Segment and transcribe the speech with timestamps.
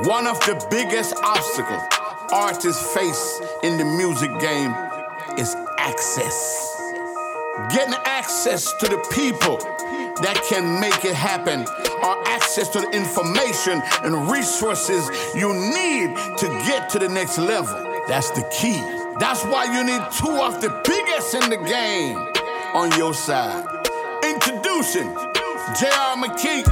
[0.00, 1.82] One of the biggest obstacles
[2.32, 4.74] artists face in the music game
[5.38, 6.80] is access.
[7.70, 9.58] Getting access to the people
[10.22, 11.66] that can make it happen,
[12.02, 17.74] or access to the information and resources you need to get to the next level.
[18.08, 18.80] That's the key.
[19.20, 22.16] That's why you need two of the biggest in the game
[22.74, 23.64] on your side.
[24.24, 25.12] Introducing
[25.78, 26.16] J.R.
[26.16, 26.64] McKee,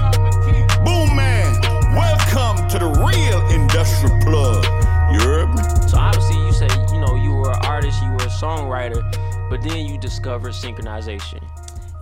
[8.86, 11.42] a songwriter, but then you discover synchronization.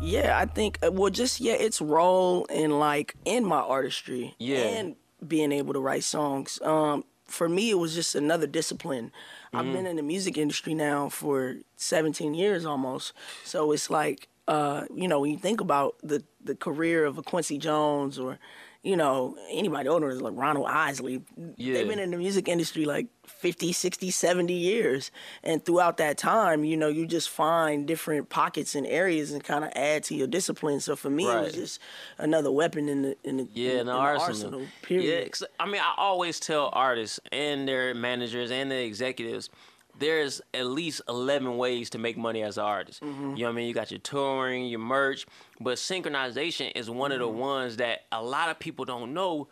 [0.01, 4.59] Yeah, I think uh, well, just yeah, its role in like in my artistry, Yeah.
[4.59, 4.97] and
[5.27, 6.61] being able to write songs.
[6.63, 9.11] Um, for me, it was just another discipline.
[9.53, 13.13] I've been in the music industry now for 17 years almost,
[13.45, 17.23] so it's like uh, you know when you think about the the career of a
[17.23, 18.39] Quincy Jones or
[18.83, 21.23] you know anybody older is like Ronald Isley,
[21.57, 21.75] Yeah.
[21.75, 25.11] they've been in the music industry like 50, 60, 70 years.
[25.43, 29.65] And throughout that time, you know, you just find different pockets and areas and kind
[29.65, 30.81] of add to your discipline.
[30.81, 31.81] So for me, it was just
[32.19, 34.63] another weapon in the in the, Yeah, in, in the in arsenal.
[34.83, 35.31] Period.
[35.41, 39.51] Yeah, I mean, I always tell artists and their managers and their executives,
[39.99, 43.03] there's at least 11 ways to make money as an artist.
[43.03, 43.37] Mm-hmm.
[43.37, 43.69] You know what I mean?
[43.69, 45.27] You got your touring, your merch,
[45.61, 47.39] but synchronization is one of the Mm-hmm.
[47.39, 49.49] ones that a lot of people don't know.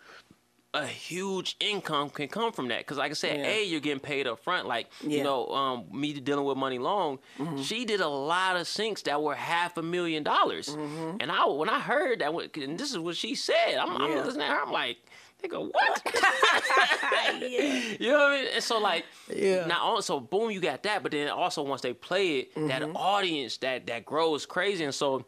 [0.75, 3.47] A huge income can come from that because, like I said, Yeah.
[3.47, 4.67] a you're getting paid up front.
[4.69, 5.17] Like you Yeah.
[5.19, 5.25] Mm-hmm.
[5.25, 7.19] know, um, me dealing with Money Long,
[7.63, 10.69] she did a lot of syncs that were half a million dollars.
[10.69, 14.47] And I when I heard that, and this is what she said, I'm, I'm listening
[14.49, 14.63] to her.
[14.67, 14.99] I'm like,
[15.43, 16.03] nigga, what?
[17.43, 17.81] yeah.
[18.01, 18.49] You know what I mean?
[18.55, 19.67] And so like, Yeah.
[19.67, 22.83] Not only so boom, you got that, but then also once they play it, that
[22.83, 22.97] Mm-hmm.
[22.97, 25.25] audience that that grows crazy, and so.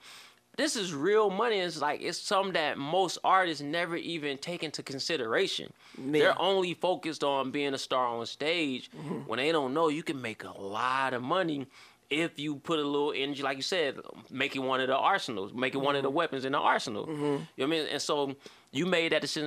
[0.56, 1.60] This is real money.
[1.60, 5.72] It's like it's something that most artists never even take into consideration.
[5.96, 9.28] They're only focused on being a star on stage Mm-hmm.
[9.28, 11.68] when they don't know you can make a lot of money
[12.10, 13.98] if you put a little energy, like you said,
[14.30, 16.16] making one of the arsenals, make it one of the Mm-hmm.
[16.16, 17.06] weapons in the arsenal.
[17.06, 17.86] You know what I mean?
[17.92, 18.34] And so
[18.72, 19.46] you made that decision.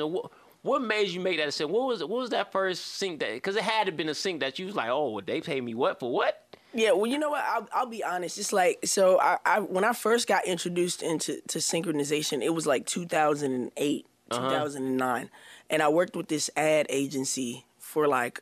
[0.64, 1.72] What, made you make that decision?
[1.72, 3.34] What was what was that first sync that?
[3.34, 5.74] Because it had to been a sync that you was like, oh, they pay me
[5.74, 6.44] what for what?
[6.74, 7.44] Yeah, well, you know what?
[7.44, 8.38] I'll, I'll be honest.
[8.38, 9.20] It's like so.
[9.20, 14.50] I, I when I first got introduced into to synchronization, it was like 2008, Uh-huh.
[14.50, 15.30] 2009,
[15.70, 18.42] and I worked with this ad agency for like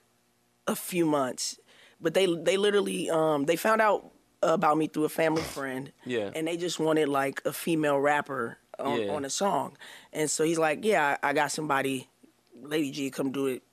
[0.68, 1.58] a few months.
[2.02, 4.12] But they they literally um they found out
[4.44, 5.92] about me through a family friend.
[6.06, 6.30] Yeah.
[6.36, 9.14] And they just wanted like a female rapper on, Yeah.
[9.14, 9.78] on a song,
[10.14, 12.08] and so he's like, yeah, I, I got somebody,
[12.62, 13.64] Lady G, come do it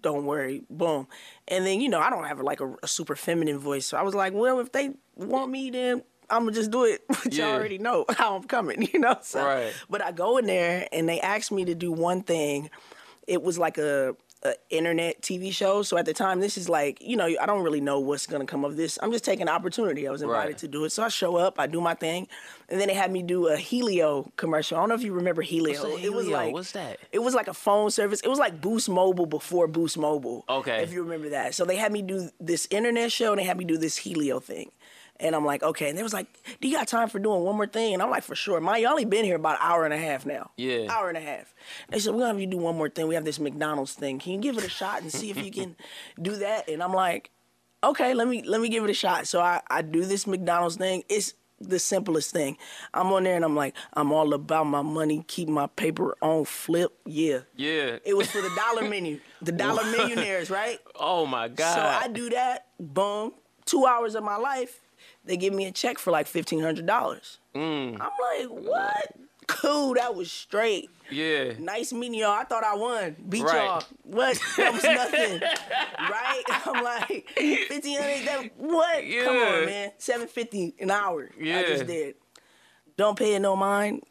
[0.00, 1.06] don't worry, boom.
[1.48, 3.86] And then, you know, I don't have like a, a super feminine voice.
[3.86, 7.02] So I was like, well, if they want me, then I'm gonna just do it.
[7.08, 7.46] But Yeah.
[7.46, 9.16] y'all already know how I'm coming, you know?
[9.22, 9.72] So, Right.
[9.88, 12.70] But I go in there and they asked me to do one thing.
[13.26, 14.16] It was like a,
[14.70, 15.82] internet TV show.
[15.82, 18.46] So at the time, this is like, you know, I don't really know what's gonna
[18.46, 18.98] come of this.
[19.02, 20.06] I'm just taking an opportunity.
[20.06, 20.58] I was invited Right.
[20.58, 20.90] to do it.
[20.90, 22.28] So I show up, I do my thing.
[22.68, 24.76] And then they had me do a Helio commercial.
[24.76, 25.82] I don't know if you remember Helio.
[25.84, 26.30] A It was Helio?
[26.36, 26.98] like What's that?
[27.12, 28.20] it was like a phone service.
[28.20, 30.44] It was like Boost Mobile before Boost Mobile.
[30.48, 30.82] Okay.
[30.82, 31.54] If you remember that.
[31.54, 34.40] So they had me do this internet show and they had me do this Helio
[34.40, 34.70] thing.
[35.20, 35.88] And I'm like, okay.
[35.88, 36.26] And they was like,
[36.60, 37.94] do you got time for doing one more thing?
[37.94, 38.60] And I'm like, for sure.
[38.60, 40.50] My, you only been here about an hour and a half now.
[40.56, 40.86] Yeah.
[40.90, 41.54] Hour and a half.
[41.88, 43.08] They said, we're going to have you do one more thing.
[43.08, 44.18] We have this McDonald's thing.
[44.18, 45.76] Can you give it a shot and see if you can
[46.22, 46.68] do that?
[46.68, 47.30] And I'm like,
[47.82, 49.26] okay, let me let me give it a shot.
[49.26, 51.04] So I, I do this McDonald's thing.
[51.08, 52.56] It's the simplest thing.
[52.92, 56.44] I'm on there and I'm like, I'm all about my money, keep my paper on
[56.44, 56.92] flip.
[57.06, 57.40] Yeah.
[57.56, 57.98] Yeah.
[58.04, 60.78] It was for the dollar menu, the dollar millionaires, right?
[60.98, 61.74] oh my god.
[61.74, 63.32] So I do that, boom,
[63.64, 64.80] two hours of my life,
[65.26, 67.38] they give me a check for like fifteen hundred dollars.
[67.54, 67.98] Mm.
[68.00, 69.12] I'm like, what?
[69.48, 70.90] Cool, that was straight.
[71.08, 71.52] yeah.
[71.60, 72.30] Nice meeting y'all.
[72.32, 73.14] I thought I won.
[73.28, 73.54] Beat Right.
[73.64, 73.82] y'all.
[74.02, 74.40] What?
[74.56, 75.40] That was nothing.
[76.10, 76.42] right?
[76.66, 78.26] I'm like, fifteen hundred.
[78.26, 79.04] That what?
[79.24, 79.92] Come on, man.
[79.98, 81.30] Seven fifty an hour.
[81.40, 81.58] Yeah.
[81.60, 82.16] I just did.
[82.96, 84.02] Don't pay it no mind.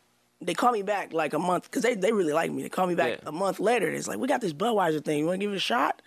[0.41, 2.61] They call me back like a month because they, they really like me.
[2.61, 3.29] They call me back Yeah.
[3.29, 3.89] a month later.
[3.89, 5.19] It's like we got this Budweiser thing.
[5.19, 6.01] You want to give it a shot?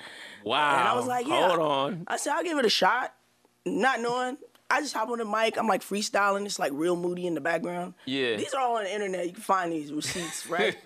[0.44, 0.78] Wow.
[0.78, 1.48] And I was like, yeah.
[1.48, 2.04] Hold on.
[2.06, 3.12] I said, I'll give it a shot.
[3.66, 4.36] Not knowing.
[4.70, 5.56] I just hop on the mic.
[5.58, 6.44] I'm like freestyling.
[6.44, 7.94] It's like real moody in the background.
[8.04, 8.36] Yeah.
[8.36, 9.26] These are all on the internet.
[9.26, 10.76] You can find these receipts, right?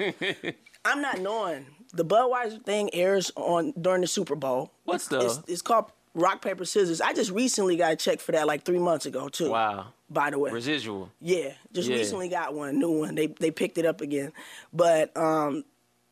[0.84, 1.66] I'm not knowing.
[1.92, 4.72] The Budweiser thing airs on during the Super Bowl.
[4.84, 7.00] What's the- it's, it's called Rock Paper Scissors.
[7.00, 9.50] I just recently got a check for that like three months ago too.
[9.50, 9.88] Wow.
[10.08, 10.50] By the way.
[10.50, 11.10] Residual.
[11.20, 11.96] Yeah, just Yeah.
[11.96, 13.14] recently got one, new one.
[13.14, 14.32] They they picked it up again,
[14.72, 15.64] but um,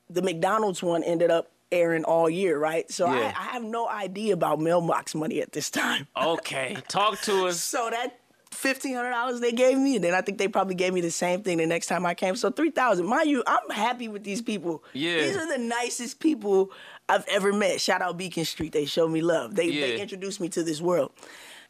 [0.08, 2.90] the McDonald's one ended up airing all year, right?
[2.90, 3.32] So Yeah.
[3.36, 6.06] I, I have no idea about mailbox money at this time.
[6.16, 6.76] Okay.
[6.88, 7.60] Talk to us.
[7.60, 8.18] So that
[8.50, 11.10] fifteen hundred dollars they gave me, and then I think they probably gave me the
[11.10, 12.36] same thing the next time I came.
[12.36, 13.06] So three thousand.
[13.06, 14.82] Mind you, I'm happy with these people.
[14.92, 15.20] Yeah.
[15.20, 16.70] These are the nicest people
[17.08, 17.80] I've ever met.
[17.80, 18.72] Shout out Beacon Street.
[18.72, 19.54] They showed me love.
[19.54, 19.86] They Yeah.
[19.86, 21.12] they introduced me to this world.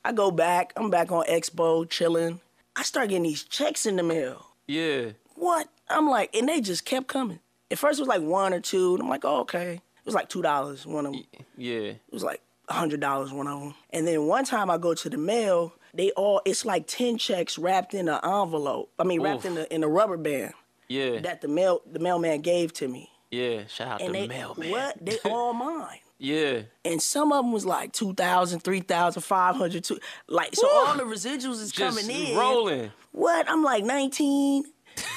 [0.04, 0.72] I go back.
[0.76, 2.40] I'm back on Expo, chilling.
[2.74, 4.46] I start getting these checks in the mail.
[4.66, 5.10] Yeah.
[5.34, 5.68] What?
[5.90, 7.40] I'm like, and they just kept coming.
[7.70, 9.80] At first it was like one or two, and I'm like, oh, okay.
[10.10, 11.24] It was like two dollars one of them.
[11.56, 11.78] Yeah.
[11.78, 13.74] It was like hundred dollars one of them.
[13.90, 17.58] And then one time I go to the mail, they all it's like ten checks
[17.58, 18.90] wrapped in an envelope.
[18.98, 19.52] I mean, wrapped Oof.
[19.52, 20.54] in a in a rubber band
[20.88, 21.20] Yeah.
[21.20, 23.10] that the mail the mailman gave to me.
[23.30, 23.62] yeah.
[23.68, 24.70] Shout out And to they mailman.
[24.70, 24.96] what?
[25.04, 25.98] They all mine.
[26.18, 26.62] Yeah.
[26.84, 29.98] And some of them was like 2,000, 3,000, 500, two-
[30.28, 32.36] like so all the residuals is Just coming in.
[32.36, 32.92] rolling.
[33.12, 33.48] What?
[33.50, 34.64] I'm like 19,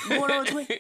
[0.08, 0.80] going on 20.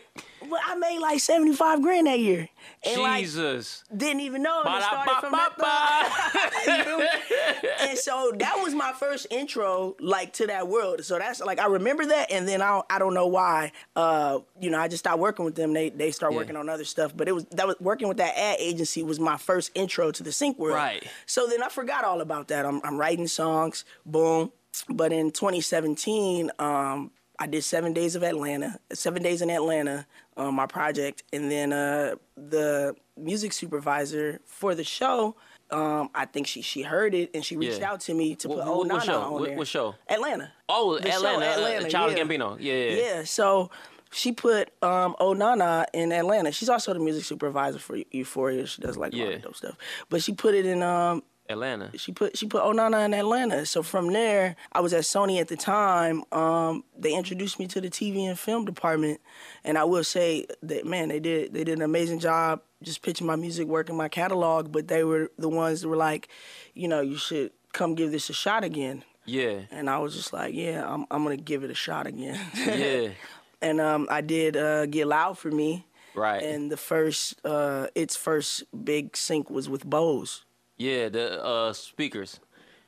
[0.50, 2.50] But I made like 75 grand that year.
[2.86, 3.84] And like Jesus.
[3.96, 4.62] didn't even know.
[4.66, 6.50] And it started from that.
[6.68, 7.08] You
[7.82, 11.04] and so that was my first intro, like to that world.
[11.04, 13.72] So that's like I remember that, and then I I don't know why.
[13.96, 15.74] Uh, you know, I just stopped working with them.
[15.74, 16.38] They they start Yeah.
[16.40, 19.20] working on other stuff, but it was that was working with that ad agency was
[19.20, 20.76] my first intro to the sync world.
[20.76, 21.04] Right.
[21.26, 22.66] So then I forgot all about that.
[22.66, 24.52] I'm I'm writing songs, boom.
[24.90, 27.12] But in 2017, um,
[27.44, 30.06] I did seven days of Atlanta, seven days in Atlanta,
[30.38, 35.36] um, my project, and then uh, the music supervisor for the show.
[35.70, 37.92] Um, I think she she heard it and she reached Yeah.
[37.92, 39.20] out to me to What- put what- Oh what Nana show?
[39.22, 39.58] on What- there.
[39.58, 39.96] what show?
[40.08, 40.54] Atlanta.
[40.70, 41.46] Oh, The show, Atlanta.
[41.46, 42.24] uh, Atlanta, Child yeah.
[42.24, 42.58] Gambino.
[42.62, 42.74] Yeah.
[42.74, 42.96] Yeah.
[42.96, 43.70] Yeah, so
[44.12, 46.54] she put um Oh Nana in Atlanta.
[46.54, 48.66] She's also the music supervisor for Euphoria.
[48.68, 49.76] She does like a lot of dope stuff.
[50.10, 51.92] But she put it in um Atlanta.
[51.98, 53.66] she put she put Onana in Atlanta.
[53.66, 56.24] So from there, I was at Sony at the time.
[56.32, 59.20] Um, they introduced me to the TV and film department,
[59.64, 63.28] and I will say that man, they did they did an amazing job just pitching
[63.28, 64.72] my music, working my catalog.
[64.72, 66.30] But they were the ones that were like,
[66.74, 69.04] you know, you should come give this a shot again.
[69.26, 69.62] Yeah.
[69.72, 72.40] And I was just like, yeah, I'm I'm gonna give it a shot again.
[72.56, 73.10] Yeah.
[73.62, 75.86] and um, I did uh, get loud for me.
[76.16, 76.44] Right.
[76.44, 80.46] And the first, uh, its first big sync was with Bose.
[80.78, 81.10] Yeah.
[81.10, 82.40] The uh speakers.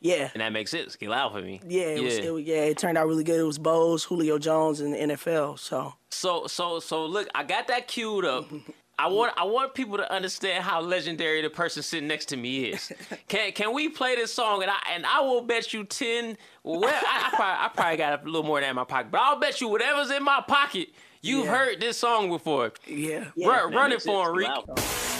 [0.01, 0.29] Yeah.
[0.33, 0.95] And that makes sense.
[0.95, 1.61] Get loud for me.
[1.67, 3.39] Yeah, it was, it yeah, it turned out really good.
[3.39, 5.57] It was Bose, Julio Jones, and the NFL.
[5.57, 8.45] So So so so look, I got that queued up.
[8.97, 12.65] I want I want people to understand how legendary the person sitting next to me
[12.65, 12.93] is.
[13.27, 16.37] Can can we play this song and I and I will bet you ten.
[16.63, 19.11] Well, I, I probably I probably got a little more than that in my pocket,
[19.11, 20.89] but I'll bet you whatever's in my pocket,
[21.25, 21.55] you've Yeah.
[21.57, 22.71] heard this song before.
[22.85, 24.29] yeah, run run it for sense.
[24.29, 24.49] him, Reek.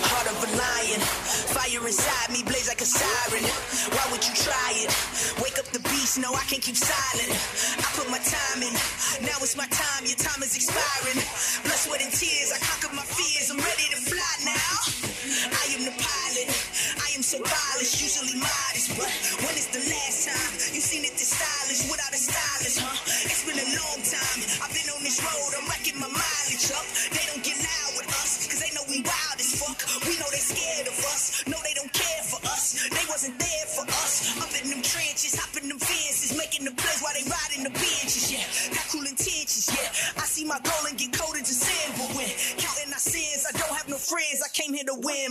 [0.05, 1.01] Heart of a lion,
[1.55, 3.43] fire inside me blaze like a siren.
[3.95, 4.91] Why would you try it?
[5.41, 7.31] Wake up the beast, no, I can't keep silent.
[7.81, 8.73] I put my time in,
[9.25, 11.19] now it's my time, your time is expiring.
[11.65, 13.03] Blood, sweat, and tears, I conquered my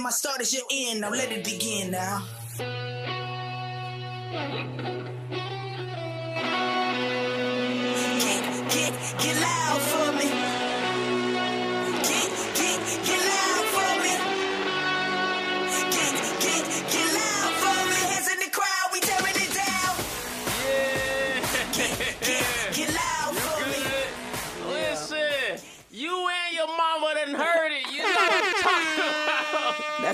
[0.04, 1.00] My start is your end.
[1.00, 2.22] Now let it begin now.
[8.18, 10.28] Get, get, get loud for me.
[12.02, 13.63] Get, get, get loud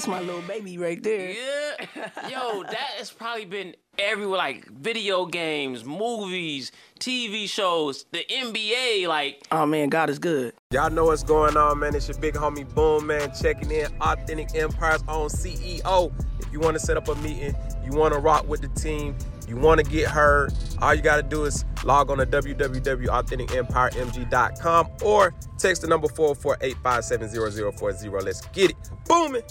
[0.01, 1.31] that's my little baby right there.
[1.31, 2.11] Yeah.
[2.31, 9.47] Yo, that has probably been everywhere, like video games, movies, TV shows, the NBA, like
[9.53, 10.55] Oh man, God is good.
[10.71, 11.95] Y'all know what's going on, man.
[11.95, 13.89] It's your big homie Boomman, checking in.
[14.01, 16.11] Authentic Empire's own CEO.
[16.39, 17.55] If you want to set up a meeting,
[17.85, 19.15] you want to rock with the team,
[19.47, 24.89] you want to get heard, all you got to do is log on to www.authenticempiremg.com
[25.03, 28.25] or text the number 448-570-0040.
[28.25, 28.91] Let's get it.
[29.07, 29.43] Booming.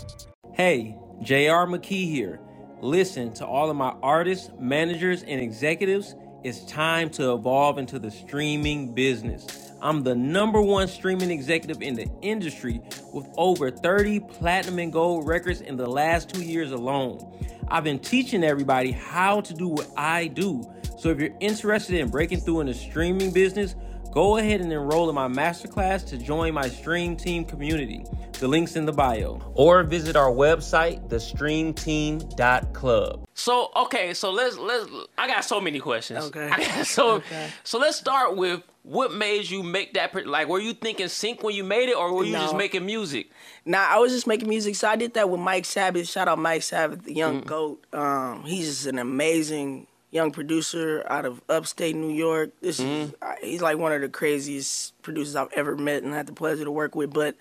[0.60, 2.42] Hey, JR McKee here.
[2.82, 6.16] Listen to all of my artists, managers, and executives.
[6.44, 9.72] It's time to evolve into the streaming business.
[9.82, 12.82] I'm the number one streaming executive in the industry
[13.14, 17.26] with over 30 platinum and gold records in the last two years alone.
[17.70, 20.70] I've been teaching everybody how to do what I do.
[20.98, 23.76] So if you're interested in breaking through in the streaming business,
[24.12, 28.04] Go ahead and enroll in my masterclass to join my Stream Team community.
[28.40, 29.40] The link's in the bio.
[29.54, 33.28] Or visit our website, thestreamteam.club.
[33.34, 34.90] So okay, so let's let's.
[35.18, 36.26] I got so many questions.
[36.26, 36.50] Okay.
[36.52, 37.50] I got so Okay.
[37.64, 40.26] so let's start with what made you make that?
[40.26, 43.30] Like, were you thinking sync when you made it, or were you just making music?
[43.66, 44.76] Nah, I was just making music.
[44.76, 46.08] So I did that with Mike Sabbath.
[46.10, 47.18] Shout out Mike Sabbath, the Mm.
[47.18, 47.86] young goat.
[47.94, 52.52] Um, he's just an amazing young producer out of upstate New York.
[52.62, 53.14] This is Mm-hmm.
[53.22, 56.64] uh, he's like one of the craziest producers I've ever met and had the pleasure
[56.64, 57.14] to work with.
[57.14, 57.36] But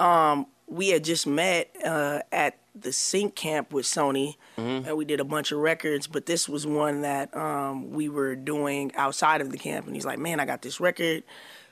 [0.00, 4.86] um, we had just met uh, at the Sync Camp with Sony, Mm-hmm.
[4.88, 6.06] and we did a bunch of records.
[6.06, 10.04] But this was one that um, we were doing outside of the camp, and he's
[10.06, 11.24] like, "Man, I got this record."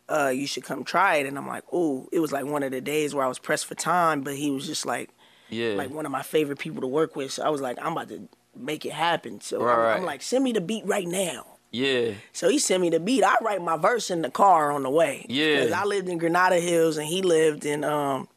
[0.08, 1.26] uh, you should come try it.
[1.26, 3.64] And I'm like, ooh, it was like one of the days where I was pressed
[3.66, 5.08] for time, but he was just like,
[5.49, 5.75] Yeah.
[5.75, 7.30] like one of my favorite people to work with.
[7.32, 9.40] So I was like, I'm about to make it happen.
[9.40, 11.47] So Right, I'm, I'm like, send me the beat right now.
[11.71, 12.12] yeah.
[12.32, 13.25] So he sent me the beat.
[13.25, 15.26] I write my verse in the car on the way.
[15.28, 15.56] Yeah.
[15.61, 18.28] Because I lived in Granada Hills and he lived in um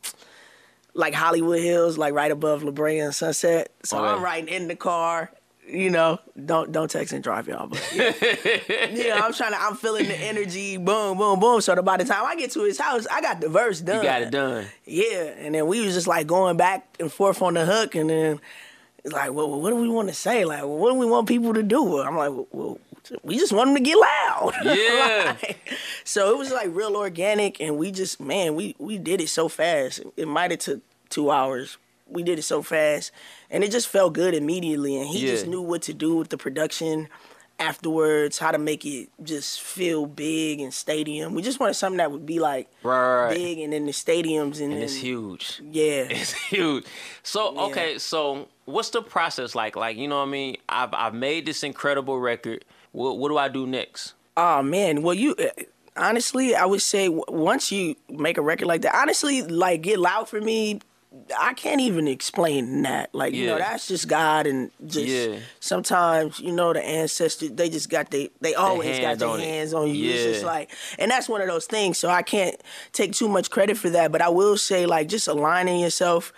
[0.93, 3.71] like Hollywood Hills, like right above La Brea and Sunset.
[3.83, 4.07] So Okay.
[4.07, 5.31] I'm writing in the car.
[5.67, 8.13] You know, don't don't text and drive y'all, but yeah.
[8.91, 9.59] yeah, I'm trying to.
[9.59, 11.59] I'm feeling the energy, boom, boom, boom.
[11.59, 13.97] So by the time I get to his house, I got the verse done.
[13.97, 14.67] You got it done.
[14.85, 18.11] Yeah, and then we was just like going back and forth on the hook, and
[18.11, 18.39] then
[19.05, 20.45] it's like, well, what do we want to say?
[20.45, 22.01] Like, what do we want people to do?
[22.01, 22.79] I'm like, well,
[23.21, 24.53] we just want them to get loud.
[24.65, 25.35] Yeah.
[25.43, 25.59] Like,
[26.03, 29.47] so it was like real organic, and we just, man, we we did it so
[29.47, 30.01] fast.
[30.17, 31.77] It might have took two hours.
[32.07, 33.11] We did it so fast,
[33.51, 34.97] and it just felt good immediately.
[34.97, 37.07] And he just knew what to do with the production
[37.59, 41.33] afterwards, how to make it just feel big and stadium.
[41.33, 44.61] We just wanted something that would be like Right, right, big and in the stadiums
[44.61, 45.61] and, And it's huge.
[45.71, 46.07] Yeah.
[46.09, 46.85] It's huge.
[47.23, 49.75] So okay, so what's the process like?
[49.75, 50.57] Like you know what I mean?
[50.69, 52.65] I've I've made this incredible record.
[52.91, 54.13] What what do I do next?
[54.37, 55.63] Oh man, well you uh,
[55.97, 60.27] honestly, I would say once you make a record like that, honestly, like Get Loud
[60.29, 60.79] for me,
[61.37, 63.13] I can't even explain that.
[63.15, 65.39] Like you know, that's just God and just Yeah.
[65.59, 69.39] sometimes you know the ancestors they just got they they always got hands their on
[69.39, 69.43] it.
[69.43, 70.11] hands on you.
[70.11, 71.97] It's just like, and that's one of those things.
[71.97, 72.55] So I can't
[72.91, 76.33] take too much credit for that, but I will say like just aligning yourself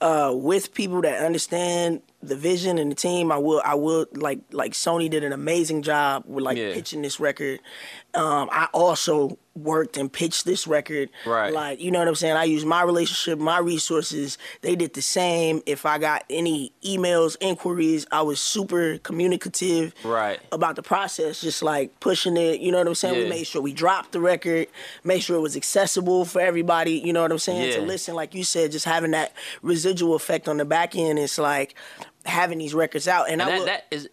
[0.00, 3.30] uh, with people that understand the vision and the team.
[3.30, 6.72] I will I will like like Sony did an amazing job with like Yeah.
[6.72, 7.60] pitching this record.
[8.14, 11.10] Um, I also worked and pitched this record.
[11.26, 11.52] Right.
[11.52, 12.36] Like, you know what I'm saying?
[12.36, 14.38] I used my relationship, my resources.
[14.62, 15.62] They did the same.
[15.66, 20.40] If I got any emails, inquiries, I was super communicative Right.
[20.52, 22.60] about the process, just like pushing it.
[22.60, 23.16] You know what I'm saying?
[23.16, 24.68] We made sure we dropped the record,
[25.04, 26.92] made sure it was accessible for everybody.
[26.92, 27.74] You know what I'm saying?
[27.74, 31.18] To listen, like you said, just having that residual effect on the back end.
[31.18, 31.74] It's like
[32.24, 33.30] having these records out.
[33.30, 34.08] And, And I that will, that is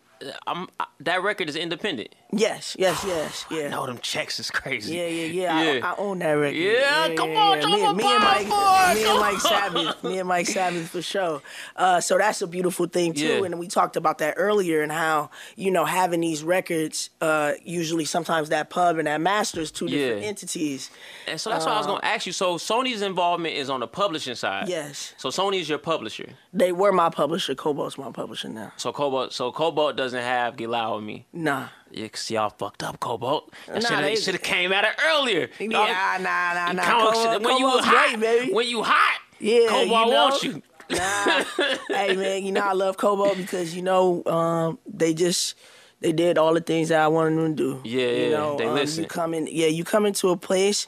[0.48, 0.68] I'm
[1.00, 2.14] that record is independent.
[2.32, 3.70] Yes, yes, yes, yeah.
[3.70, 4.96] No, them checks is crazy.
[4.96, 5.74] Yeah, yeah, yeah.
[5.74, 5.88] Yeah.
[5.88, 6.56] I, I own that record.
[6.58, 8.46] Yeah, come on, Me, drop me and Mike,
[8.96, 9.40] me and Mike on.
[9.40, 11.42] Sabbath, me and Mike Sabbath for sure.
[11.76, 13.26] Uh, so that's a beautiful thing too.
[13.40, 13.44] Yeah.
[13.46, 18.06] And we talked about that earlier and how you know having these records, uh, usually
[18.06, 20.28] sometimes that pub and that masters two different Yeah.
[20.28, 20.92] entities.
[21.28, 22.32] And so that's what I was gonna ask you.
[22.34, 24.70] So Sony's involvement is on the publishing side.
[24.70, 26.30] Yes, So Sony's your publisher.
[26.54, 27.56] they were my publisher.
[27.56, 28.72] Kobalt's my publisher now.
[28.78, 31.26] So Kobalt so Kobalt doesn't have Get Loud with me.
[31.34, 31.70] Nah.
[31.92, 33.52] Y'all fucked up, Kobalt.
[33.68, 35.50] That Nah, they- have should have came at it earlier.
[35.60, 36.84] Y'all- Yeah, nah, nah, nah.
[36.84, 38.54] come- Kobalt- when you Kobalt's hot, great, baby.
[38.54, 40.24] when you hot, Yeah, Kobalt you know?
[40.24, 40.62] wants you.
[40.92, 41.44] Nah.
[41.90, 45.54] hey man, you know I love Kobalt because you know um, they just
[46.02, 47.82] they did all the things that I wanted them to do.
[47.90, 49.04] Yeah, you yeah, know, they um, listen.
[49.04, 50.88] You come in, yeah, you come into a place,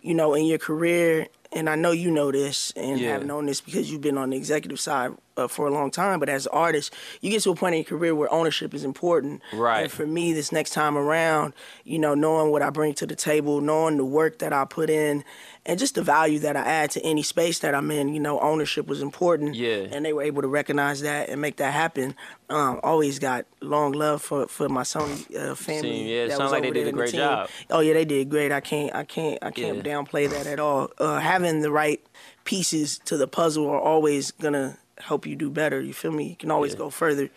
[0.00, 3.12] you know, in your career, and I know you know this and Yeah.
[3.12, 6.20] have known this because you've been on the executive side uh, for a long time.
[6.20, 8.84] But as an artist, you get to a point in your career where ownership is
[8.84, 9.42] important.
[9.52, 9.82] Right.
[9.82, 11.52] And for me, this next time around,
[11.84, 14.90] you know, knowing what I bring to the table, knowing the work that I put
[14.90, 15.24] in,
[15.64, 18.40] and just the value that I add to any space that I'm in, you know,
[18.40, 19.54] ownership was important.
[19.54, 19.86] Yeah.
[19.92, 22.16] And they were able to recognize that and make that happen.
[22.50, 25.82] Um, always got long love for, for my Sony uh, family.
[25.98, 27.48] Seem- yeah, it sounds like they did a in the great job.
[27.70, 28.50] Oh yeah, they did great.
[28.52, 29.82] I can't I can't I can't Yeah.
[29.82, 30.90] downplay that at all.
[30.98, 32.04] Uh, having the right
[32.44, 35.80] pieces to the puzzle are always gonna help you do better.
[35.80, 36.28] You feel me?
[36.30, 36.78] You can always Yeah.
[36.78, 37.30] go further.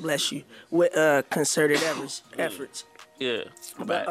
[0.00, 2.22] Bless you with uh, concerted efforts.
[2.38, 2.84] Efforts.
[3.18, 3.44] Yeah.
[3.78, 4.06] But,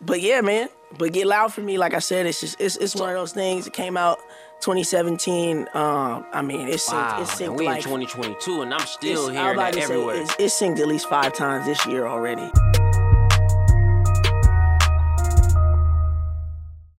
[0.00, 0.68] But yeah, man.
[0.98, 1.78] But get loud for me.
[1.78, 3.66] Like I said, it's just it's, it's one of those things.
[3.66, 4.18] It came out
[4.60, 5.66] 2017.
[5.74, 7.22] Um, I mean, it's synced, wow.
[7.22, 10.14] it's synced we like in 2022, and I'm still hearing that to say, everywhere.
[10.22, 12.48] it's, it's synced at least five times this year already.